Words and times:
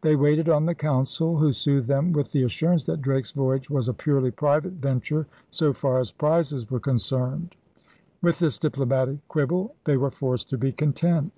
They 0.00 0.16
waited 0.16 0.48
on 0.48 0.66
the 0.66 0.74
Council, 0.74 1.36
who 1.36 1.52
soothed 1.52 1.86
them 1.86 2.12
with 2.12 2.32
the 2.32 2.42
assurance 2.42 2.84
that 2.86 3.00
Drake's 3.00 3.30
voyage 3.30 3.70
was 3.70 3.86
a 3.86 3.94
purely 3.94 4.32
private 4.32 4.72
venture 4.72 5.28
so 5.52 5.72
far 5.72 6.00
as 6.00 6.10
prizes 6.10 6.68
were 6.68 6.80
concerned. 6.80 7.54
With 8.20 8.40
this 8.40 8.58
diplomatic 8.58 9.18
quibble 9.28 9.76
they 9.84 9.96
were 9.96 10.10
forced 10.10 10.50
to 10.50 10.58
be 10.58 10.72
content. 10.72 11.32